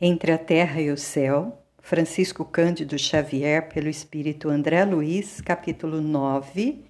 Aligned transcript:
Entre 0.00 0.32
a 0.32 0.38
Terra 0.38 0.80
e 0.80 0.90
o 0.90 0.96
Céu, 0.96 1.62
Francisco 1.80 2.44
Cândido 2.44 2.98
Xavier, 2.98 3.68
pelo 3.68 3.88
Espírito 3.88 4.48
André 4.48 4.84
Luiz, 4.84 5.40
capítulo 5.40 6.00
9, 6.00 6.84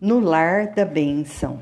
No 0.00 0.18
Lar 0.18 0.72
da 0.72 0.86
Bênção. 0.86 1.60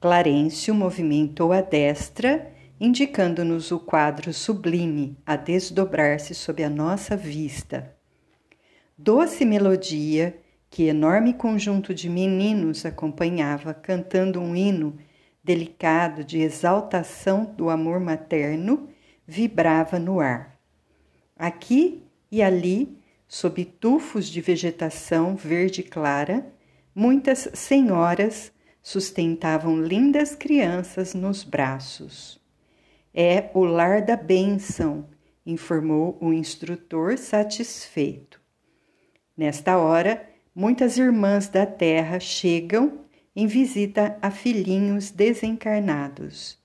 Clarencio 0.00 0.74
movimentou 0.74 1.52
a 1.52 1.60
destra, 1.60 2.52
indicando-nos 2.80 3.70
o 3.70 3.78
quadro 3.78 4.32
sublime 4.32 5.16
a 5.24 5.36
desdobrar-se 5.36 6.34
sob 6.34 6.64
a 6.64 6.68
nossa 6.68 7.16
vista. 7.16 7.94
Doce 8.98 9.44
melodia 9.44 10.36
que 10.68 10.88
enorme 10.88 11.34
conjunto 11.34 11.94
de 11.94 12.10
meninos 12.10 12.84
acompanhava, 12.84 13.72
cantando 13.72 14.40
um 14.40 14.56
hino 14.56 14.98
delicado 15.42 16.24
de 16.24 16.40
exaltação 16.40 17.44
do 17.56 17.70
amor 17.70 18.00
materno 18.00 18.88
vibrava 19.28 19.98
no 19.98 20.20
ar. 20.20 20.58
Aqui 21.36 22.02
e 22.32 22.42
ali, 22.42 22.98
sob 23.28 23.62
tufos 23.62 24.26
de 24.26 24.40
vegetação 24.40 25.36
verde 25.36 25.82
clara, 25.82 26.50
muitas 26.94 27.50
senhoras 27.52 28.50
sustentavam 28.82 29.82
lindas 29.82 30.34
crianças 30.34 31.12
nos 31.12 31.44
braços. 31.44 32.40
É 33.12 33.50
o 33.52 33.64
lar 33.64 34.00
da 34.00 34.16
bênção, 34.16 35.06
informou 35.44 36.16
o 36.22 36.32
instrutor 36.32 37.18
satisfeito. 37.18 38.40
Nesta 39.36 39.76
hora, 39.76 40.26
muitas 40.54 40.96
irmãs 40.96 41.48
da 41.48 41.66
terra 41.66 42.18
chegam 42.18 43.00
em 43.36 43.46
visita 43.46 44.18
a 44.22 44.30
filhinhos 44.30 45.10
desencarnados. 45.10 46.58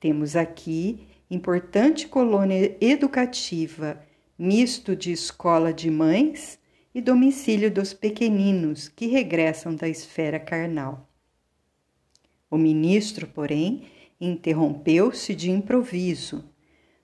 Temos 0.00 0.34
aqui 0.34 1.06
importante 1.30 2.08
colônia 2.08 2.76
educativa, 2.80 4.02
misto 4.36 4.96
de 4.96 5.12
escola 5.12 5.72
de 5.72 5.88
mães 5.90 6.58
e 6.92 7.00
domicílio 7.00 7.70
dos 7.70 7.94
pequeninos 7.94 8.88
que 8.88 9.06
regressam 9.06 9.76
da 9.76 9.88
esfera 9.88 10.40
carnal. 10.40 11.08
O 12.50 12.58
ministro, 12.58 13.28
porém, 13.28 13.84
interrompeu-se 14.20 15.34
de 15.34 15.52
improviso. 15.52 16.44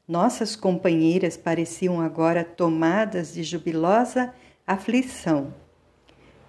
Nossas 0.08 0.56
companheiras 0.56 1.36
pareciam 1.36 2.00
agora 2.00 2.42
tomadas 2.42 3.32
de 3.34 3.44
jubilosa 3.44 4.34
aflição. 4.66 5.54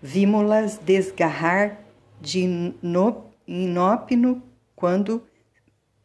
Vimos-las 0.01 0.79
desgarrar 0.79 1.79
de 2.19 2.73
inópino 3.47 4.41
quando 4.75 5.23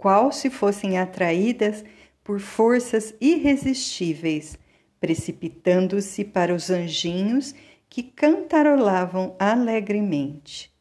qual 0.02 0.32
se 0.32 0.50
fossem 0.50 0.98
atraídas 0.98 1.84
por 2.24 2.40
forças 2.40 3.14
irresistíveis, 3.20 4.58
precipitando-se 4.98 6.24
para 6.24 6.52
os 6.52 6.70
anjinhos 6.70 7.54
que 7.88 8.02
cantarolavam 8.02 9.36
alegremente. 9.38 10.72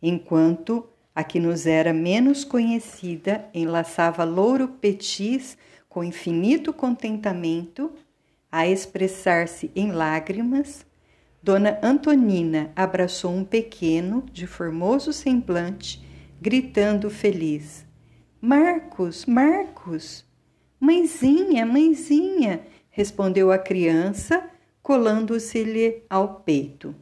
Enquanto 0.00 0.88
a 1.14 1.22
que 1.22 1.38
nos 1.38 1.66
era 1.66 1.92
menos 1.92 2.44
conhecida 2.44 3.44
enlaçava 3.52 4.24
louro 4.24 4.68
petis 4.68 5.58
com 5.86 6.02
infinito 6.02 6.72
contentamento, 6.72 7.92
a 8.50 8.66
expressar-se 8.66 9.70
em 9.76 9.92
lágrimas, 9.92 10.86
Dona 11.42 11.78
Antonina 11.82 12.72
abraçou 12.74 13.32
um 13.32 13.44
pequeno 13.44 14.24
de 14.32 14.46
formoso 14.46 15.12
semblante, 15.12 16.02
gritando 16.40 17.10
feliz: 17.10 17.85
Marcos, 18.40 19.24
Marcos. 19.24 20.22
Mãezinha, 20.78 21.64
mãezinha, 21.64 22.66
respondeu 22.90 23.50
a 23.50 23.58
criança, 23.58 24.50
colando-se-lhe 24.82 26.02
ao 26.08 26.40
peito. 26.40 26.94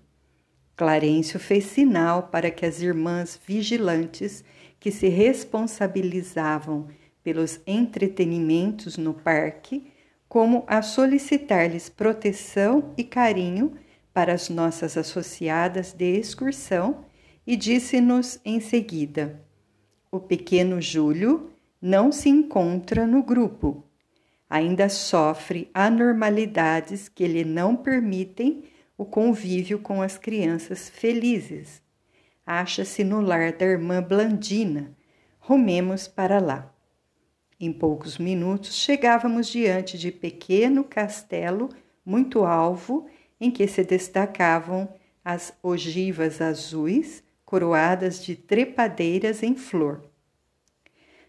Clarencio 0.76 1.40
fez 1.40 1.64
sinal 1.64 2.28
para 2.28 2.52
que 2.52 2.64
as 2.64 2.80
irmãs 2.80 3.38
vigilantes, 3.44 4.44
que 4.78 4.92
se 4.92 5.08
responsabilizavam 5.08 6.86
pelos 7.24 7.60
entretenimentos 7.66 8.96
no 8.96 9.12
parque, 9.12 9.90
como 10.28 10.62
a 10.68 10.82
solicitar-lhes 10.82 11.88
proteção 11.88 12.94
e 12.96 13.02
carinho 13.02 13.76
para 14.12 14.32
as 14.32 14.48
nossas 14.48 14.96
associadas 14.96 15.92
de 15.92 16.16
excursão, 16.16 17.04
e 17.44 17.56
disse-nos 17.56 18.38
em 18.44 18.60
seguida: 18.60 19.43
o 20.14 20.20
pequeno 20.20 20.80
Júlio 20.80 21.50
não 21.82 22.12
se 22.12 22.28
encontra 22.28 23.04
no 23.04 23.20
grupo. 23.20 23.82
Ainda 24.48 24.88
sofre 24.88 25.68
anormalidades 25.74 27.08
que 27.08 27.26
lhe 27.26 27.44
não 27.44 27.74
permitem 27.74 28.62
o 28.96 29.04
convívio 29.04 29.80
com 29.80 30.00
as 30.00 30.16
crianças 30.16 30.88
felizes. 30.88 31.82
Acha-se 32.46 33.02
no 33.02 33.20
lar 33.20 33.54
da 33.54 33.66
irmã 33.66 34.00
Blandina. 34.00 34.96
Rumemos 35.40 36.06
para 36.06 36.38
lá. 36.38 36.72
Em 37.58 37.72
poucos 37.72 38.16
minutos 38.16 38.76
chegávamos 38.76 39.48
diante 39.48 39.98
de 39.98 40.12
pequeno 40.12 40.84
castelo 40.84 41.70
muito 42.06 42.44
alvo 42.44 43.08
em 43.40 43.50
que 43.50 43.66
se 43.66 43.82
destacavam 43.82 44.88
as 45.24 45.52
ogivas 45.60 46.40
azuis 46.40 47.23
coroadas 47.44 48.24
de 48.24 48.34
trepadeiras 48.36 49.42
em 49.42 49.54
flor. 49.54 50.04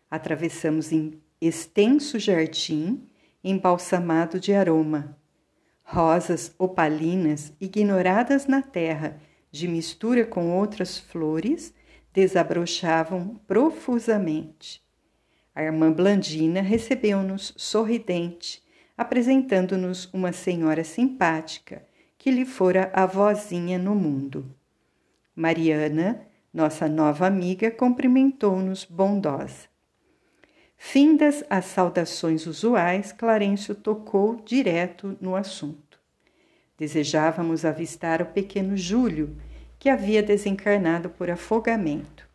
Atravessamos 0.09 0.91
em 0.91 1.21
extenso 1.41 2.17
jardim 2.17 3.07
embalsamado 3.43 4.39
de 4.39 4.53
aroma. 4.53 5.17
Rosas 5.83 6.53
opalinas, 6.57 7.53
ignoradas 7.61 8.47
na 8.47 8.61
terra, 8.61 9.21
de 9.51 9.67
mistura 9.67 10.25
com 10.25 10.51
outras 10.51 10.97
flores, 10.97 11.73
desabrochavam 12.11 13.39
profusamente. 13.45 14.81
A 15.53 15.63
irmã 15.63 15.91
Blandina 15.91 16.61
recebeu-nos 16.61 17.53
sorridente, 17.55 18.63
apresentando-nos 18.97 20.11
uma 20.13 20.31
senhora 20.31 20.83
simpática 20.83 21.85
que 22.17 22.31
lhe 22.31 22.45
fora 22.45 22.89
a 22.93 23.05
vozinha 23.05 23.77
no 23.77 23.93
mundo. 23.93 24.53
Mariana, 25.35 26.25
nossa 26.53 26.88
nova 26.88 27.28
amiga, 27.28 27.69
cumprimentou-nos 27.69 28.85
bondosa. 28.85 29.68
Findas 30.78 31.44
as 31.50 31.66
saudações 31.66 32.46
usuais, 32.46 33.12
Clarencio 33.12 33.75
tocou 33.75 34.38
direto 34.38 35.18
no 35.19 35.35
assunto. 35.35 36.00
Desejávamos 36.78 37.66
avistar 37.66 38.22
o 38.22 38.28
pequeno 38.28 38.78
Júlio, 38.78 39.35
que 39.78 39.90
havia 39.90 40.23
desencarnado 40.23 41.09
por 41.09 41.29
afogamento. 41.29 42.28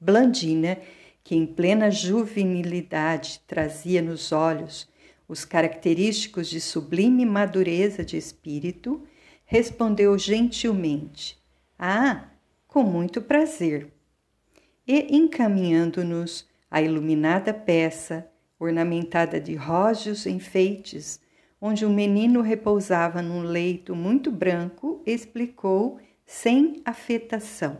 Blandina, 0.00 0.78
que 1.22 1.34
em 1.34 1.46
plena 1.46 1.90
juvenilidade 1.90 3.40
trazia 3.46 4.00
nos 4.00 4.32
olhos 4.32 4.88
os 5.28 5.44
característicos 5.44 6.48
de 6.48 6.60
sublime 6.60 7.26
madureza 7.26 8.02
de 8.02 8.16
espírito, 8.16 9.06
respondeu 9.44 10.18
gentilmente: 10.18 11.37
ah, 11.78 12.24
com 12.66 12.82
muito 12.82 13.22
prazer. 13.22 13.92
E 14.86 15.16
encaminhando-nos 15.16 16.48
a 16.70 16.82
iluminada 16.82 17.54
peça, 17.54 18.28
ornamentada 18.58 19.40
de 19.40 19.54
róseos 19.54 20.26
enfeites, 20.26 21.20
onde 21.60 21.86
um 21.86 21.94
menino 21.94 22.40
repousava 22.40 23.22
num 23.22 23.42
leito 23.42 23.94
muito 23.94 24.30
branco, 24.30 25.02
explicou 25.06 26.00
sem 26.26 26.82
afetação. 26.84 27.78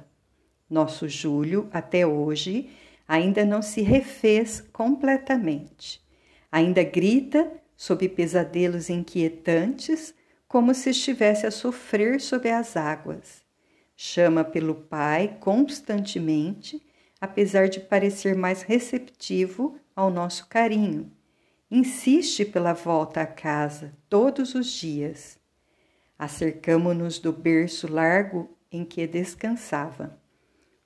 Nosso 0.70 1.08
Júlio, 1.08 1.68
até 1.72 2.06
hoje, 2.06 2.70
ainda 3.06 3.44
não 3.44 3.62
se 3.62 3.80
refez 3.82 4.60
completamente. 4.72 6.00
Ainda 6.52 6.82
grita 6.82 7.50
sob 7.76 8.08
pesadelos 8.08 8.90
inquietantes, 8.90 10.14
como 10.46 10.74
se 10.74 10.90
estivesse 10.90 11.46
a 11.46 11.50
sofrer 11.50 12.20
sob 12.20 12.48
as 12.50 12.76
águas 12.76 13.47
chama 14.00 14.44
pelo 14.44 14.76
pai 14.76 15.38
constantemente, 15.40 16.80
apesar 17.20 17.68
de 17.68 17.80
parecer 17.80 18.36
mais 18.36 18.62
receptivo 18.62 19.76
ao 19.94 20.08
nosso 20.08 20.46
carinho. 20.46 21.10
Insiste 21.68 22.44
pela 22.44 22.72
volta 22.72 23.22
à 23.22 23.26
casa 23.26 23.92
todos 24.08 24.54
os 24.54 24.70
dias. 24.70 25.36
Acercamo-nos 26.16 27.18
do 27.18 27.32
berço 27.32 27.92
largo 27.92 28.56
em 28.70 28.84
que 28.84 29.04
descansava. 29.04 30.16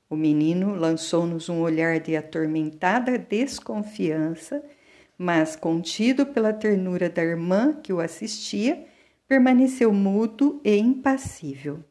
O 0.08 0.16
menino 0.16 0.74
lançou-nos 0.74 1.50
um 1.50 1.60
olhar 1.60 2.00
de 2.00 2.16
atormentada 2.16 3.18
desconfiança, 3.18 4.64
mas, 5.18 5.54
contido 5.54 6.24
pela 6.24 6.54
ternura 6.54 7.10
da 7.10 7.22
irmã 7.22 7.74
que 7.74 7.92
o 7.92 8.00
assistia, 8.00 8.86
permaneceu 9.28 9.92
mudo 9.92 10.62
e 10.64 10.74
impassível. 10.78 11.84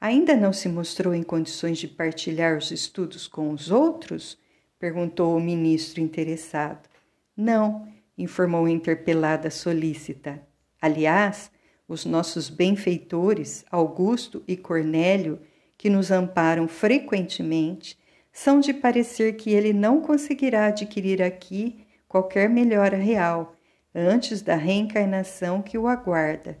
Ainda 0.00 0.36
não 0.36 0.52
se 0.52 0.68
mostrou 0.68 1.14
em 1.14 1.22
condições 1.22 1.78
de 1.78 1.88
partilhar 1.88 2.56
os 2.56 2.70
estudos 2.70 3.26
com 3.26 3.50
os 3.50 3.70
outros? 3.70 4.38
perguntou 4.78 5.36
o 5.36 5.40
ministro 5.40 6.00
interessado. 6.00 6.88
Não, 7.36 7.88
informou 8.16 8.66
a 8.66 8.70
interpelada 8.70 9.50
solícita. 9.50 10.40
Aliás, 10.80 11.50
os 11.88 12.04
nossos 12.04 12.50
benfeitores, 12.50 13.64
Augusto 13.70 14.42
e 14.46 14.56
Cornélio, 14.56 15.40
que 15.78 15.88
nos 15.88 16.10
amparam 16.10 16.68
frequentemente, 16.68 17.98
são 18.32 18.60
de 18.60 18.74
parecer 18.74 19.36
que 19.36 19.50
ele 19.50 19.72
não 19.72 20.00
conseguirá 20.00 20.66
adquirir 20.66 21.22
aqui 21.22 21.86
qualquer 22.06 22.50
melhora 22.50 22.96
real 22.96 23.56
antes 23.94 24.42
da 24.42 24.56
reencarnação 24.56 25.62
que 25.62 25.78
o 25.78 25.88
aguarda. 25.88 26.58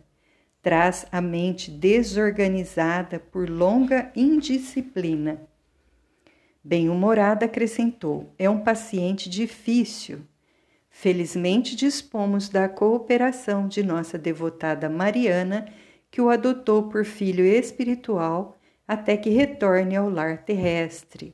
Traz 0.66 1.06
a 1.12 1.20
mente 1.20 1.70
desorganizada 1.70 3.20
por 3.20 3.48
longa 3.48 4.10
indisciplina. 4.16 5.40
Bem-humorada 6.64 7.46
acrescentou: 7.46 8.34
é 8.36 8.50
um 8.50 8.58
paciente 8.58 9.30
difícil. 9.30 10.22
Felizmente 10.90 11.76
dispomos 11.76 12.48
da 12.48 12.68
cooperação 12.68 13.68
de 13.68 13.80
nossa 13.80 14.18
devotada 14.18 14.90
Mariana, 14.90 15.72
que 16.10 16.20
o 16.20 16.28
adotou 16.28 16.88
por 16.88 17.04
filho 17.04 17.44
espiritual 17.44 18.58
até 18.88 19.16
que 19.16 19.30
retorne 19.30 19.94
ao 19.94 20.10
lar 20.10 20.38
terrestre. 20.38 21.32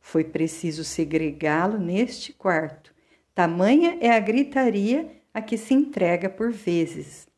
Foi 0.00 0.24
preciso 0.24 0.82
segregá-lo 0.82 1.76
neste 1.76 2.32
quarto. 2.32 2.94
Tamanha 3.34 3.98
é 4.00 4.10
a 4.10 4.18
gritaria 4.18 5.10
a 5.34 5.42
que 5.42 5.58
se 5.58 5.74
entrega 5.74 6.30
por 6.30 6.50
vezes. 6.50 7.30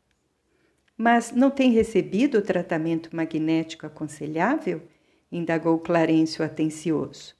Mas 0.96 1.32
não 1.32 1.50
tem 1.50 1.72
recebido 1.72 2.38
o 2.38 2.42
tratamento 2.42 3.14
magnético 3.14 3.86
aconselhável? 3.86 4.82
indagou 5.30 5.78
Clarencio 5.78 6.44
atencioso. 6.44 7.34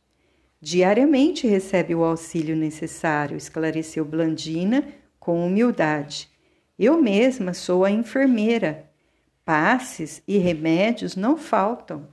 Diariamente 0.61 1.47
recebe 1.47 1.95
o 1.95 2.03
auxílio 2.03 2.57
necessário, 2.57 3.37
esclareceu 3.37 4.05
Blandina 4.05 4.85
com 5.21 5.47
humildade. 5.47 6.29
Eu 6.79 7.01
mesma 7.01 7.55
sou 7.55 7.85
a 7.85 7.91
enfermeira. 7.91 8.91
Passes 9.45 10.23
e 10.27 10.39
remédios 10.39 11.15
não 11.15 11.37
faltam. 11.37 12.09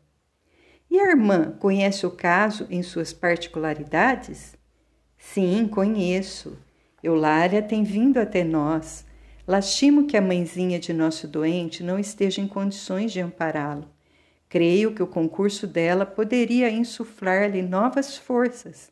E 0.90 1.00
a 1.00 1.12
irmã 1.12 1.56
conhece 1.58 2.06
o 2.06 2.12
caso 2.12 2.68
em 2.70 2.84
suas 2.84 3.14
particularidades? 3.14 4.56
Sim, 5.18 5.68
conheço. 5.68 6.60
Eulália 7.02 7.62
tem 7.62 7.84
vindo 7.84 8.18
até 8.18 8.44
nós. 8.44 9.06
Lastimo 9.48 10.06
que 10.06 10.16
a 10.16 10.22
mãezinha 10.22 10.80
de 10.80 10.94
nosso 10.94 11.28
doente 11.28 11.84
não 11.84 11.98
esteja 11.98 12.42
em 12.42 12.48
condições 12.48 13.12
de 13.12 13.20
ampará-lo. 13.20 13.90
Creio 14.48 14.94
que 14.94 15.02
o 15.02 15.08
concurso 15.08 15.66
dela 15.66 16.06
poderia 16.06 16.70
insuflar-lhe 16.70 17.62
novas 17.62 18.18
forças. 18.18 18.92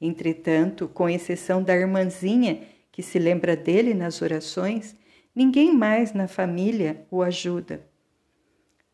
Entretanto, 0.00 0.86
com 0.86 1.08
exceção 1.08 1.62
da 1.62 1.74
irmãzinha 1.74 2.60
que 2.92 3.02
se 3.02 3.18
lembra 3.18 3.56
dele 3.56 3.94
nas 3.94 4.22
orações, 4.22 4.96
ninguém 5.34 5.74
mais 5.74 6.12
na 6.12 6.28
família 6.28 7.04
o 7.10 7.22
ajuda. 7.22 7.80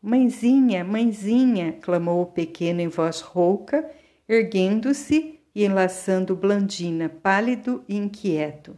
Mãezinha, 0.01 0.83
mãezinha, 0.83 1.73
clamou 1.81 2.21
o 2.21 2.27
pequeno 2.27 2.81
em 2.81 2.87
voz 2.87 3.21
rouca, 3.21 3.89
erguendo-se 4.27 5.39
e 5.53 5.65
enlaçando 5.65 6.35
Blandina, 6.35 7.09
pálido 7.09 7.83
e 7.87 7.95
inquieto. 7.95 8.77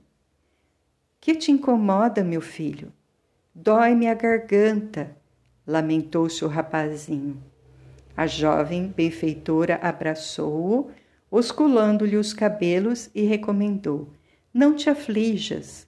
Que 1.27 1.35
te 1.35 1.51
incomoda, 1.51 2.23
meu 2.23 2.39
filho? 2.39 2.87
Dói-me 3.53 4.07
a 4.07 4.13
garganta 4.13 5.13
lamentou-se 5.67 6.45
o 6.45 6.47
rapazinho. 6.47 7.43
A 8.15 8.25
jovem 8.25 8.87
benfeitora 8.95 9.77
abraçou-o, 9.83 10.89
osculando-lhe 11.29 12.15
os 12.15 12.31
cabelos 12.31 13.09
e 13.13 13.23
recomendou: 13.23 14.07
Não 14.53 14.73
te 14.73 14.89
aflijas. 14.89 15.85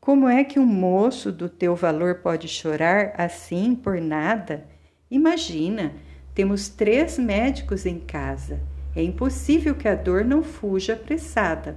Como 0.00 0.26
é 0.26 0.44
que 0.44 0.58
um 0.58 0.64
moço 0.64 1.30
do 1.30 1.50
teu 1.50 1.76
valor 1.76 2.20
pode 2.22 2.48
chorar 2.48 3.12
assim 3.18 3.74
por 3.74 4.00
nada? 4.00 4.66
Imagina, 5.10 5.92
temos 6.34 6.70
três 6.70 7.18
médicos 7.18 7.84
em 7.84 7.98
casa. 7.98 8.58
É 8.96 9.02
impossível 9.02 9.74
que 9.74 9.86
a 9.86 9.94
dor 9.94 10.24
não 10.24 10.42
fuja 10.42 10.94
apressada. 10.94 11.76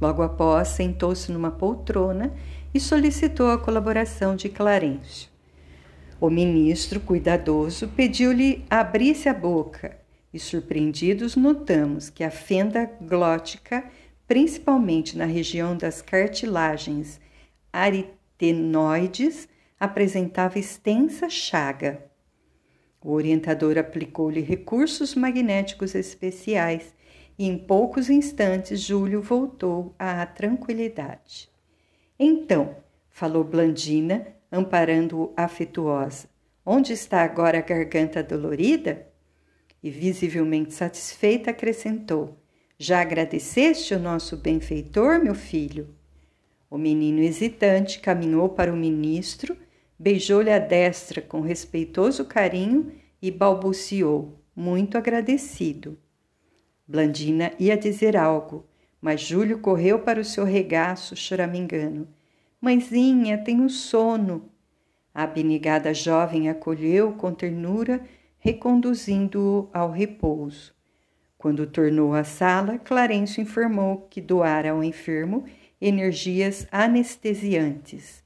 Logo 0.00 0.22
após, 0.22 0.68
sentou-se 0.68 1.30
numa 1.30 1.50
poltrona 1.50 2.32
e 2.72 2.80
solicitou 2.80 3.50
a 3.50 3.58
colaboração 3.58 4.34
de 4.34 4.48
Clarencio. 4.48 5.28
O 6.20 6.30
ministro, 6.30 7.00
cuidadoso, 7.00 7.88
pediu-lhe 7.88 8.64
abrisse 8.70 9.28
a 9.28 9.34
boca 9.34 9.98
e, 10.32 10.38
surpreendidos, 10.38 11.36
notamos 11.36 12.10
que 12.10 12.24
a 12.24 12.30
fenda 12.30 12.90
glótica, 13.00 13.84
principalmente 14.26 15.16
na 15.16 15.26
região 15.26 15.76
das 15.76 16.00
cartilagens 16.00 17.20
aritenoides, 17.72 19.48
apresentava 19.78 20.58
extensa 20.58 21.28
chaga. 21.28 22.02
O 23.02 23.12
orientador 23.12 23.76
aplicou-lhe 23.76 24.40
recursos 24.40 25.14
magnéticos 25.14 25.94
especiais 25.94 26.93
e, 27.38 27.46
em 27.46 27.58
poucos 27.58 28.08
instantes, 28.08 28.80
Júlio 28.80 29.20
voltou 29.20 29.94
à 29.98 30.24
tranquilidade. 30.24 31.48
Então, 32.18 32.76
falou 33.10 33.42
Blandina, 33.42 34.26
amparando-o 34.50 35.32
afetuosa. 35.36 36.28
Onde 36.64 36.92
está 36.92 37.22
agora 37.22 37.58
a 37.58 37.62
garganta 37.62 38.22
dolorida? 38.22 39.06
E 39.82 39.90
visivelmente 39.90 40.72
satisfeita 40.72 41.50
acrescentou: 41.50 42.38
Já 42.78 43.00
agradeceste 43.00 43.94
o 43.94 43.98
nosso 43.98 44.36
benfeitor, 44.36 45.22
meu 45.22 45.34
filho? 45.34 45.94
O 46.70 46.78
menino 46.78 47.20
hesitante 47.20 48.00
caminhou 48.00 48.48
para 48.48 48.72
o 48.72 48.76
ministro, 48.76 49.56
beijou-lhe 49.98 50.50
a 50.50 50.58
destra 50.58 51.20
com 51.20 51.40
respeitoso 51.40 52.24
carinho 52.24 52.92
e 53.20 53.30
balbuciou, 53.30 54.40
muito 54.56 54.96
agradecido. 54.96 55.98
Blandina 56.86 57.52
ia 57.58 57.76
dizer 57.76 58.16
algo, 58.16 58.66
mas 59.00 59.20
Júlio 59.20 59.58
correu 59.58 59.98
para 59.98 60.20
o 60.20 60.24
seu 60.24 60.44
regaço, 60.44 61.16
choramingando. 61.16 62.06
Mãezinha, 62.60 63.38
tenho 63.38 63.68
sono. 63.68 64.50
A 65.14 65.22
abnegada 65.22 65.94
jovem 65.94 66.48
acolheu 66.48 67.12
com 67.12 67.32
ternura, 67.32 68.00
reconduzindo-o 68.38 69.68
ao 69.72 69.90
repouso. 69.90 70.74
Quando 71.38 71.66
tornou 71.66 72.14
à 72.14 72.24
sala, 72.24 72.78
Clarencio 72.78 73.42
informou 73.42 74.06
que 74.08 74.20
doara 74.20 74.70
ao 74.70 74.82
enfermo 74.82 75.44
energias 75.80 76.66
anestesiantes. 76.72 78.24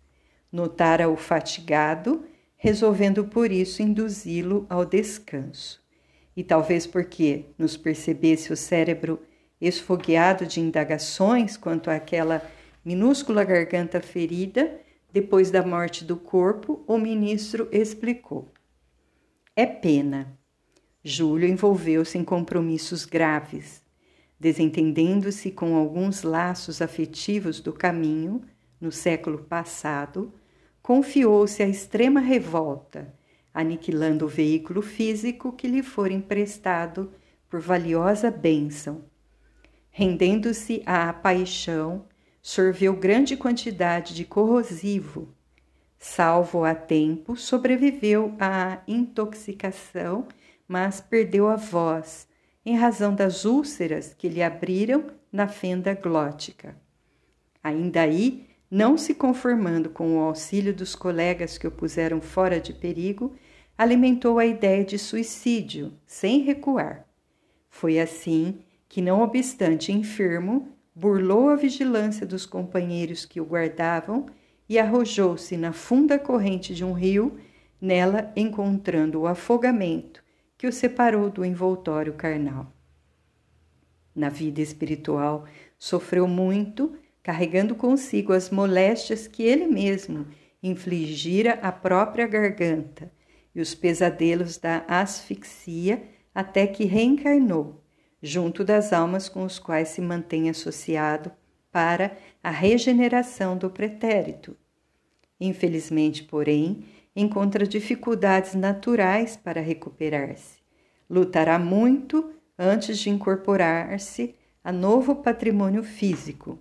Notara-o 0.53 1.17
fatigado, 1.17 2.25
resolvendo 2.57 3.25
por 3.25 3.51
isso 3.51 3.83
induzi-lo 3.83 4.67
ao 4.71 4.85
descanso. 4.85 5.83
E 6.39 6.45
talvez 6.45 6.87
porque 6.87 7.47
nos 7.59 7.77
percebesse 7.77 8.53
o 8.53 8.57
cérebro 8.57 9.21
esfogueado 9.61 10.47
de 10.47 10.61
indagações 10.61 11.57
quanto 11.57 11.91
àquela 11.91 12.49
minúscula 12.85 13.43
garganta 13.43 14.01
ferida, 14.01 14.81
depois 15.13 15.51
da 15.51 15.67
morte 15.67 16.05
do 16.05 16.17
corpo, 16.17 16.85
o 16.87 16.97
ministro 16.97 17.67
explicou. 17.73 18.53
É 19.57 19.67
pena. 19.67 20.39
Júlio 21.03 21.49
envolveu-se 21.49 22.17
em 22.17 22.23
compromissos 22.23 23.05
graves, 23.05 23.83
desentendendo-se 24.39 25.51
com 25.51 25.75
alguns 25.75 26.23
laços 26.23 26.81
afetivos 26.81 27.59
do 27.59 27.73
caminho 27.73 28.43
no 28.81 28.93
século 28.93 29.39
passado, 29.39 30.33
confiou-se 30.81 31.61
à 31.65 31.69
extrema 31.69 32.21
revolta, 32.21 33.13
aniquilando 33.53 34.27
o 34.27 34.29
veículo 34.29 34.83
físico 34.83 35.53
que 35.53 35.67
lhe 35.67 35.83
fora 35.83 36.13
emprestado 36.13 37.13
por 37.49 37.61
valiosa 37.61 38.31
bênção, 38.31 39.05
rendendo-se 39.91 40.83
à 40.87 41.13
paixão 41.13 42.07
sorveu 42.41 42.95
grande 42.95 43.37
quantidade 43.37 44.15
de 44.15 44.25
corrosivo. 44.25 45.29
Salvo 45.99 46.65
a 46.65 46.75
tempo, 46.75 47.37
sobreviveu 47.37 48.35
à 48.39 48.79
intoxicação, 48.87 50.27
mas 50.67 51.01
perdeu 51.01 51.49
a 51.49 51.57
voz, 51.57 52.29
em 52.65 52.77
razão 52.77 53.15
das 53.15 53.45
úlceras 53.45 54.15
que 54.15 54.29
lhe 54.29 54.43
abriram 54.43 55.07
na 55.31 55.49
fenda 55.49 55.93
glótica. 55.95 56.77
Ainda 57.63 58.03
aí, 58.03 58.48
não 58.71 58.99
se 58.99 59.15
conformando 59.15 59.89
com 59.91 60.17
o 60.17 60.21
auxílio 60.21 60.75
dos 60.75 60.95
colegas 60.95 61.57
que 61.57 61.67
o 61.67 61.71
puseram 61.71 62.21
fora 62.21 62.61
de 62.61 62.73
perigo, 62.73 63.35
alimentou 63.77 64.39
a 64.39 64.47
ideia 64.47 64.85
de 64.85 64.99
suicídio, 64.99 65.93
sem 66.07 66.41
recuar. 66.41 67.07
Foi 67.69 67.99
assim 67.99 68.59
que, 68.89 69.01
não 69.01 69.23
obstante 69.23 69.93
enfermo, 69.93 70.69
burlou 70.95 71.49
a 71.49 71.57
vigilância 71.57 72.27
dos 72.27 72.45
companheiros 72.45 73.25
que 73.25 73.41
o 73.41 73.45
guardavam 73.45 74.27
e 74.69 74.79
arrojou-se 74.79 75.57
na 75.57 75.73
funda 75.73 76.19
corrente 76.19 76.75
de 76.75 76.85
um 76.85 76.93
rio, 76.93 77.39
nela 77.81 78.33
encontrando 78.35 79.21
o 79.21 79.27
afogamento 79.27 80.23
que 80.57 80.67
o 80.67 80.73
separou 80.73 81.31
do 81.31 81.45
envoltório 81.45 82.13
carnal. 82.15 82.73
Na 84.15 84.29
vida 84.29 84.61
espiritual, 84.61 85.47
Sofreu 85.79 86.27
muito, 86.27 86.97
carregando 87.23 87.75
consigo 87.75 88.33
as 88.33 88.51
moléstias 88.51 89.27
que 89.27 89.43
ele 89.43 89.67
mesmo 89.67 90.27
infligira 90.63 91.55
à 91.63 91.71
própria 91.71 92.27
garganta 92.27 93.13
e 93.55 93.61
os 93.61 93.75
pesadelos 93.75 94.59
da 94.59 94.85
asfixia 94.89 96.03
até 96.35 96.67
que 96.67 96.85
reencarnou, 96.85 97.85
junto 98.23 98.65
das 98.65 98.93
almas 98.93 99.29
com 99.29 99.45
os 99.45 99.59
quais 99.59 99.89
se 99.89 100.01
mantém 100.01 100.49
associado 100.49 101.33
para 101.71 102.17
a 102.43 102.51
regeneração 102.51 103.57
do 103.57 103.71
pretérito. 103.71 104.57
Infelizmente, 105.41 106.25
porém, 106.25 106.85
encontra 107.15 107.67
dificuldades 107.67 108.55
naturais 108.55 109.37
para 109.37 109.61
recuperar-se. 109.61 110.59
Lutará 111.09 111.59
muito 111.59 112.33
antes 112.59 112.99
de 112.99 113.11
incorporar-se 113.11 114.35
a 114.63 114.73
novo 114.73 115.17
patrimônio 115.17 115.83
físico. 115.83 116.59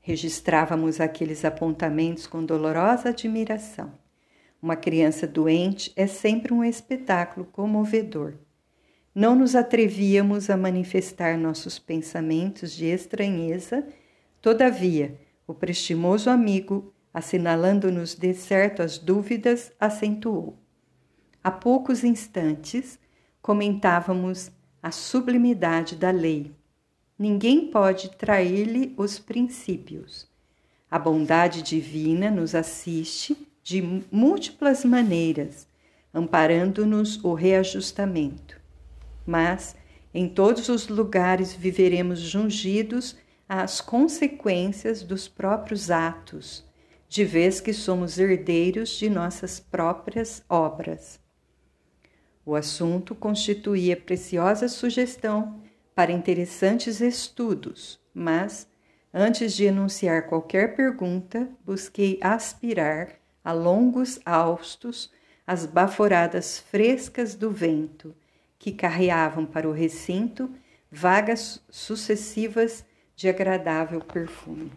Registrávamos 0.00 1.00
aqueles 1.00 1.44
apontamentos 1.44 2.26
com 2.26 2.44
dolorosa 2.44 3.10
admiração. 3.10 3.92
Uma 4.62 4.74
criança 4.74 5.26
doente 5.26 5.92
é 5.94 6.06
sempre 6.06 6.52
um 6.52 6.64
espetáculo 6.64 7.46
comovedor. 7.46 8.34
Não 9.14 9.34
nos 9.34 9.54
atrevíamos 9.54 10.48
a 10.48 10.56
manifestar 10.56 11.36
nossos 11.36 11.78
pensamentos 11.78 12.72
de 12.72 12.86
estranheza, 12.86 13.86
todavia, 14.40 15.18
o 15.46 15.52
prestimoso 15.52 16.30
amigo, 16.30 16.94
assinalando-nos 17.12 18.14
de 18.14 18.32
certo 18.34 18.82
as 18.82 18.98
dúvidas, 18.98 19.72
acentuou. 19.80 20.56
Há 21.42 21.50
poucos 21.50 22.04
instantes, 22.04 22.98
comentávamos 23.42 24.50
a 24.82 24.90
sublimidade 24.90 25.96
da 25.96 26.10
lei. 26.10 26.54
Ninguém 27.20 27.66
pode 27.66 28.12
trair-lhe 28.12 28.94
os 28.96 29.18
princípios. 29.18 30.26
A 30.90 30.98
bondade 30.98 31.60
divina 31.60 32.30
nos 32.30 32.54
assiste 32.54 33.46
de 33.62 33.82
múltiplas 34.10 34.86
maneiras, 34.86 35.68
amparando-nos 36.14 37.22
o 37.22 37.34
reajustamento. 37.34 38.58
Mas, 39.26 39.76
em 40.14 40.30
todos 40.30 40.70
os 40.70 40.88
lugares, 40.88 41.52
viveremos 41.52 42.20
jungidos 42.20 43.18
às 43.46 43.82
consequências 43.82 45.02
dos 45.02 45.28
próprios 45.28 45.90
atos, 45.90 46.64
de 47.06 47.22
vez 47.22 47.60
que 47.60 47.74
somos 47.74 48.18
herdeiros 48.18 48.96
de 48.96 49.10
nossas 49.10 49.60
próprias 49.60 50.42
obras. 50.48 51.20
O 52.46 52.54
assunto 52.54 53.14
constituía 53.14 53.94
preciosa 53.94 54.68
sugestão 54.68 55.60
para 55.94 56.12
interessantes 56.12 57.00
estudos, 57.00 58.00
mas, 58.14 58.68
antes 59.12 59.54
de 59.54 59.64
enunciar 59.64 60.26
qualquer 60.28 60.74
pergunta, 60.74 61.48
busquei 61.64 62.18
aspirar 62.22 63.12
a 63.44 63.52
longos 63.52 64.20
haustos 64.24 65.10
as 65.46 65.66
baforadas 65.66 66.60
frescas 66.60 67.34
do 67.34 67.50
vento 67.50 68.14
que 68.58 68.70
carreavam 68.70 69.44
para 69.44 69.68
o 69.68 69.72
recinto 69.72 70.50
vagas 70.90 71.60
sucessivas 71.70 72.84
de 73.16 73.28
agradável 73.28 74.00
perfume. 74.00 74.70